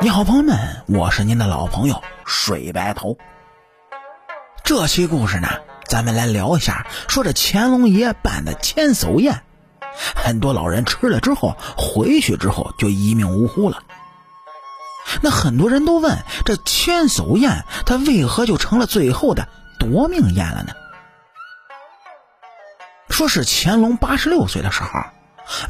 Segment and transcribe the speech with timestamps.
[0.00, 0.56] 你好，朋友们，
[0.86, 3.18] 我是您的老朋友水白头。
[4.62, 5.48] 这期故事呢，
[5.86, 9.42] 咱们来聊一下，说这乾隆爷办的千叟宴，
[10.14, 13.82] 很多老人吃了之后回去之后就一命呜呼了。
[15.20, 19.48] 那很多人都问，这千叟宴它为何就成了最后的
[19.80, 20.74] 夺命宴了呢？
[23.10, 25.00] 说是乾隆八十六岁的时候，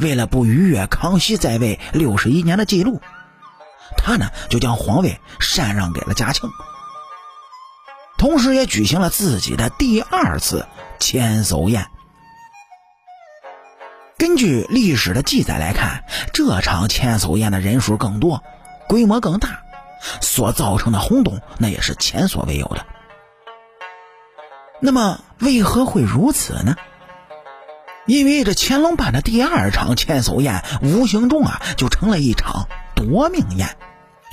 [0.00, 3.00] 为了不逾越康熙在位六十一年的记录。
[3.98, 6.48] 他呢，就将皇位禅让给了嘉庆，
[8.16, 10.66] 同时也举行了自己的第二次
[10.98, 11.86] 千叟宴。
[14.16, 18.42] 根据历史的记载来看，这场千叟宴的人数更多，
[18.88, 19.60] 规模更大，
[20.20, 22.86] 所造成的轰动那也是前所未有的。
[24.80, 26.76] 那么，为何会如此呢？
[28.06, 33.76] 因为这乾隆办的第二场千叟宴，无形中啊，就成了一场夺命宴。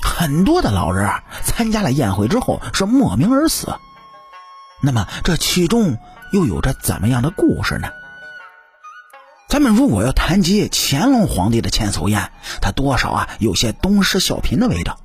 [0.06, 3.74] 很多的老人啊，参加了宴会之后是莫名而死。
[4.80, 5.98] 那么这其中
[6.32, 7.88] 又有着怎么样的故事呢？
[9.48, 12.30] 咱们如果要谈及乾隆皇帝的千叟宴，
[12.62, 14.98] 他多少啊有些东施效颦的味道。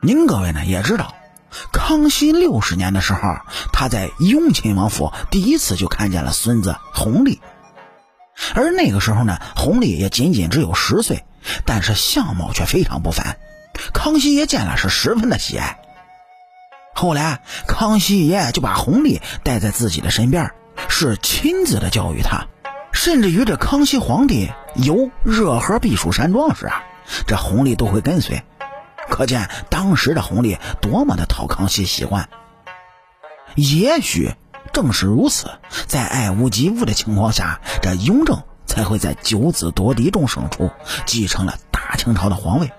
[0.00, 1.14] 您各位呢也知道，
[1.72, 3.20] 康熙六十年的时候，
[3.72, 7.40] 他在雍亲王府第一次就看见了孙子弘历，
[8.54, 11.24] 而那个时候呢，弘历也仅仅只有十岁，
[11.64, 13.38] 但是相貌却非常不凡。
[13.92, 15.78] 康熙爷见了是十分的喜爱。
[16.94, 20.52] 后来，康熙爷就把弘历带在自己的身边，
[20.88, 22.46] 是亲自的教育他，
[22.92, 26.82] 甚至于这康熙皇帝游热河避暑山庄时啊，
[27.26, 28.42] 这弘历都会跟随。
[29.08, 32.28] 可见当时的弘历多么的讨康熙喜欢。
[33.54, 34.34] 也许
[34.72, 35.50] 正是如此，
[35.86, 40.70] 在爱屋及乌的情况下，这雍正才会在九子夺嫡中胜出，
[41.06, 42.70] 继承了大清朝的皇位。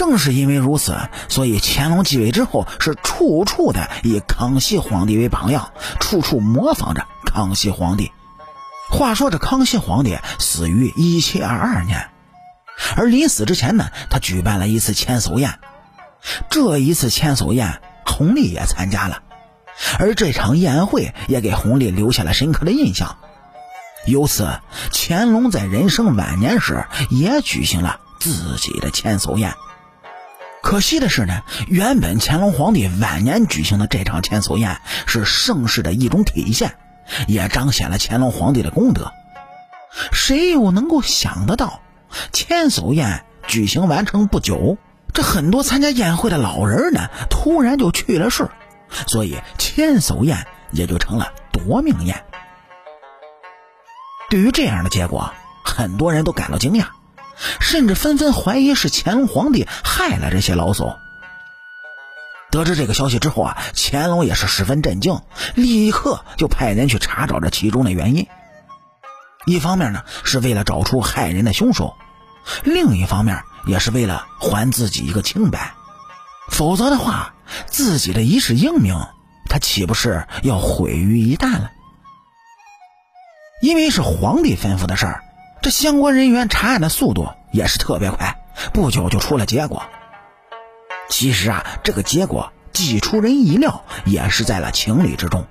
[0.00, 0.96] 正是因为如此，
[1.28, 8.10] 所以乾隆继位之后是处处的以康熙皇帝为榜样，处处模仿着康熙皇帝。
[8.88, 12.08] 话说这康熙皇帝死于一七二二年，
[12.96, 15.58] 而临死之前呢，他举办了一次千叟宴。
[16.48, 19.22] 这一次千叟宴，弘历也参加了，
[19.98, 23.18] 而这场宴会也给弘历留下了深刻的印象。
[24.06, 24.48] 由此，
[24.90, 29.52] 乾隆在人生晚年时也举行了自己的千叟宴。
[30.62, 36.76] 可惜的是呢，原本乾隆皇帝晚年举行的这场千叟宴是盛世的一种体现，
[37.26, 39.12] 也彰显了乾隆皇帝的功德。
[40.12, 41.80] 谁又能够想得到，
[42.32, 44.78] 千叟宴举行完成不久，
[45.12, 48.48] 这很多参加宴会的老人呢，突然就去了世，
[49.06, 52.22] 所以千叟宴也就成了夺命宴。
[54.28, 55.32] 对于这样的结果，
[55.64, 56.84] 很多人都感到惊讶。
[57.60, 60.96] 甚至纷纷怀疑是乾隆皇帝害了这些老叟。
[62.50, 65.20] 得知这个消息之后啊，乾隆也是十分震惊，
[65.54, 68.26] 立刻就派人去查找这其中的原因。
[69.46, 71.94] 一方面呢，是为了找出害人的凶手；
[72.64, 75.72] 另一方面，也是为了还自己一个清白。
[76.50, 77.34] 否则的话，
[77.66, 78.96] 自己的一世英名，
[79.48, 81.70] 他岂不是要毁于一旦了？
[83.62, 85.22] 因为是皇帝吩咐的事儿。
[85.62, 88.40] 这相关人员查案的速度也是特别快，
[88.72, 89.82] 不久就出了结果。
[91.08, 95.46] 其实啊，这个结果既出人意料，也是在了情理之中。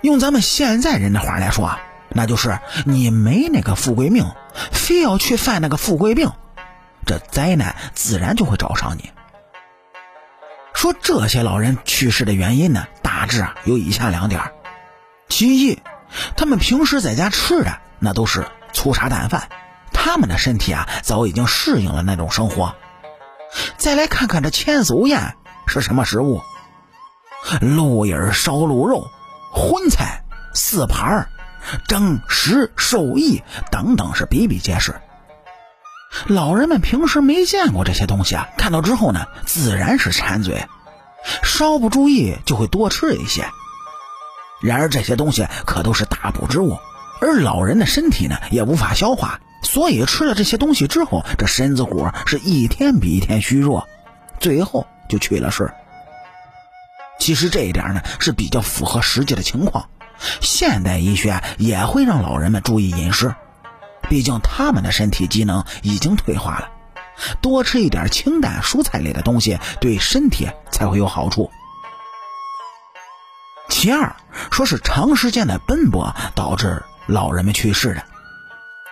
[0.00, 4.26] 用咱们现在人的话来说啊，那就是你没那个富贵命，
[4.72, 6.32] 非要去犯那个富贵病，
[7.06, 9.12] 这灾难自然就会找上你。
[10.74, 14.40] 说这些老人去世的原因呢，大致啊有以下两点：
[15.28, 15.78] 其一，
[16.36, 18.44] 他们平时在家吃的那都是。
[18.72, 19.48] 粗茶淡饭，
[19.92, 22.74] 他们的身体啊早已经适应了那种生活。
[23.76, 25.36] 再来看看这千叟宴
[25.66, 26.42] 是什么食物：
[27.60, 29.06] 鹿眼烧鹿肉、
[29.52, 30.22] 荤菜
[30.54, 31.28] 四盘
[31.86, 35.00] 蒸食寿意等等是比比皆是。
[36.26, 40.66] 老人们平时没见过这些东西啊，看到之后呢，自然是馋嘴，
[41.42, 43.46] 稍不注意就会多吃一些。
[44.60, 46.78] 然而这些东西可都是大补之物。
[47.20, 53.88] 而老人的身体呢，也无法消化，所以吃了这些东西之后，这身子骨是一天比一天虚弱，
[54.38, 55.72] 最后就去了世。
[57.18, 59.88] 其实这一点呢是比较符合实际的情况，
[60.40, 63.34] 现代医学也会让老人们注意饮食，
[64.08, 66.70] 毕竟他们的身体机能已经退化了，
[67.42, 71.50] 多吃一点清淡蔬菜类的东西，对身体才会有好处。
[73.68, 74.14] 其二，
[74.50, 76.82] 说是长时间的奔波导致。
[77.08, 78.02] 老人们去世的，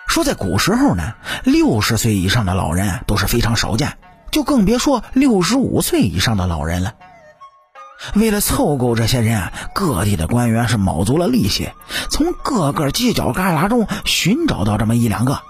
[0.08, 1.12] 说在古时候呢，
[1.44, 3.98] 六十岁以上的老人都是非常少见，
[4.32, 6.94] 就更别说六十五岁以上的老人了。
[8.14, 11.70] 为了凑够这些人，各地的官员是卯足了力气，
[12.08, 15.42] 从各个犄角旮旯中寻找到这么一两个。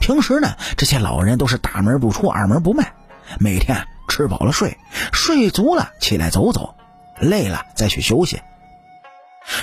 [0.00, 2.92] 平时呢，这些老人都是大门不出，二门不迈，
[3.38, 4.76] 每天吃饱了睡，
[5.14, 6.74] 睡足了起来走走，
[7.20, 8.42] 累了再去休息。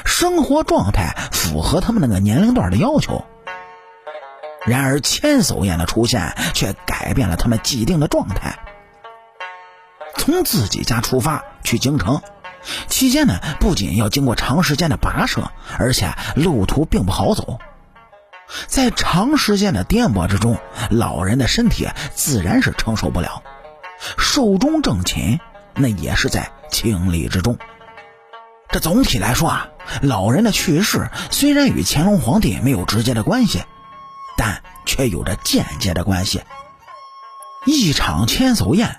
[0.06, 3.26] 生活状态符合他们那个年龄段的要求。
[4.66, 8.60] 然而，千叟宴的出现却改变了他们既定的状态。
[10.18, 12.22] 从自己家出发去京城，
[12.88, 17.58] 期间呢，不仅要经过长时间的跋涉，而且路途并不好走。
[18.68, 20.60] 在长时间的颠簸之中，
[20.92, 23.42] 老人的身体自然是承受不了，
[24.20, 25.40] 寿终正寝
[25.74, 27.58] 那也是在情理之中。
[28.72, 29.70] 这总体来说啊，
[30.02, 33.64] 老人的去世虽然与乾隆皇帝没有直接的关系，
[34.38, 36.42] 但却有着间接的关系。
[37.66, 38.98] 一场千叟宴。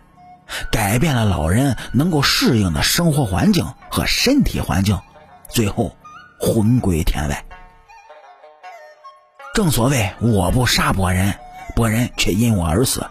[0.70, 5.00] 改变了老人能够适应的生活环境和身体环境，
[5.48, 5.96] 最后
[6.38, 7.46] 魂归天外。
[9.54, 11.34] 正所谓我不杀伯仁，
[11.74, 13.06] 伯仁却因我而死，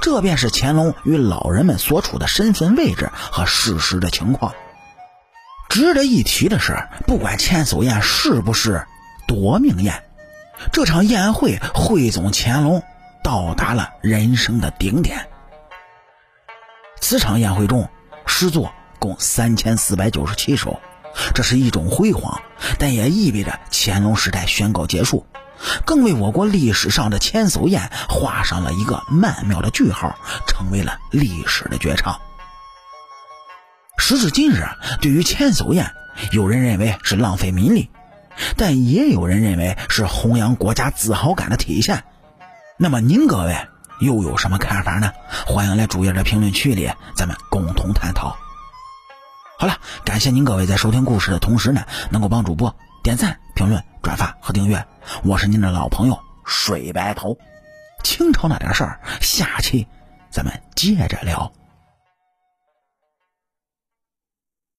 [0.00, 4.54] 这便是乾隆与老人们所处的身份位置和事实的情况。
[5.70, 6.76] 值得一提的是，
[7.06, 8.84] 不管千叟宴是不是
[9.28, 10.02] 夺命宴，
[10.72, 12.82] 这场宴会汇总乾隆
[13.22, 15.28] 到达了人生的顶点。
[17.00, 17.88] 此场宴会中，
[18.26, 20.80] 诗作共三千四百九十七首，
[21.34, 22.42] 这是一种辉煌，
[22.80, 25.24] 但也意味着乾隆时代宣告结束，
[25.84, 30.18] 更为我国历史上的千叟宴画上了一个曼妙的句号，
[30.48, 32.20] 成为了历史的绝唱。
[34.00, 34.66] 时至今日，
[35.00, 35.92] 对于千叟宴，
[36.32, 37.90] 有人认为是浪费民力，
[38.56, 42.02] 但也有人认为是弘扬国家自豪感的体现。
[42.78, 43.54] 那么您各位？
[44.00, 45.12] 又有什么看法呢？
[45.46, 48.34] 欢迎来主页的评论区里，咱们共同探讨。
[49.58, 54.82] 好了，感谢您各位在收听故事的同时呢，能够帮主播点赞、评论、转发和订阅。
[55.22, 57.36] 我是您的老朋友水白头。
[58.02, 59.86] 清朝那点事儿，下期
[60.30, 61.52] 咱们接着聊。